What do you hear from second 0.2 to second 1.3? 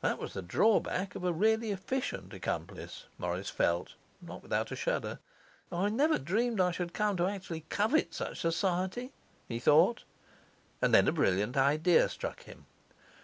the drawback of